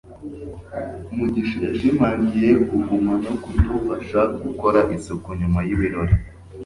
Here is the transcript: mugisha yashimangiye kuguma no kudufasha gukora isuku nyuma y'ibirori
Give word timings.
mugisha 1.15 1.57
yashimangiye 1.67 2.49
kuguma 2.67 3.11
no 3.23 3.33
kudufasha 3.41 4.19
gukora 4.43 4.79
isuku 4.95 5.27
nyuma 5.39 5.59
y'ibirori 5.67 6.13